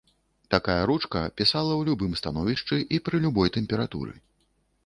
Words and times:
Такая 0.53 0.77
ручка 0.91 1.19
пісала 1.41 1.71
ў 1.75 1.81
любым 1.89 2.17
становішчы 2.21 2.75
і 2.99 3.01
пры 3.09 3.23
любой 3.27 3.55
тэмпературы. 3.59 4.19